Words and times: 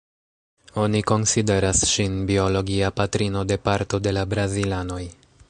Oni 0.83 1.01
konsideras 1.11 1.83
ŝin 1.91 2.15
biologia 2.31 2.91
patrino 3.03 3.45
de 3.53 3.59
parto 3.69 4.01
de 4.09 4.17
la 4.19 4.27
brazilanoj. 4.35 5.01